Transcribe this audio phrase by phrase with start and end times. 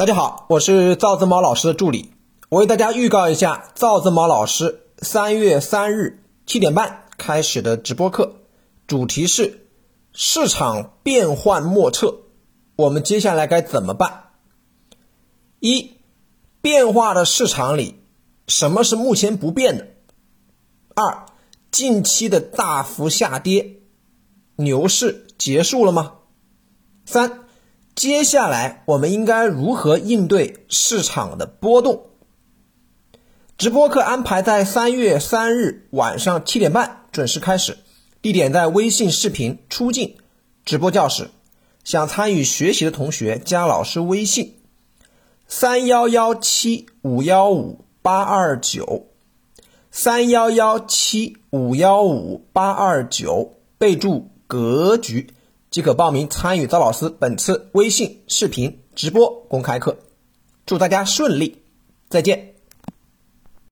[0.00, 2.14] 大家好，我是赵子猫老师的助理，
[2.48, 8.36] 我为大家预告一下赵子猫老师三月三日七点半开始的直播课，
[8.86, 9.68] 主题是
[10.14, 12.16] 市场变幻莫测，
[12.76, 14.30] 我们接下来该怎么办？
[15.58, 15.90] 一，
[16.62, 17.96] 变化的市场里，
[18.46, 19.86] 什么是目前不变的？
[20.94, 21.26] 二，
[21.70, 23.82] 近期的大幅下跌，
[24.56, 26.14] 牛市结束了吗？
[27.04, 27.49] 三。
[28.00, 32.06] 接下来我们应该如何应对市场的波动？
[33.58, 37.76] 直播课安排在三月三日晚上七点半准时开始，
[38.22, 40.16] 地点在微信视频出镜
[40.64, 41.28] 直播教室。
[41.84, 44.54] 想参与学习的同学加老师微信：
[45.46, 49.08] 三幺幺七五幺五八二九，
[49.90, 55.34] 三幺幺七五幺五八二九，备注格局。
[55.70, 59.96] 即可报名参与赵老师本次微信视频直播公开课，
[60.66, 61.62] 祝大家顺利，
[62.08, 62.54] 再见。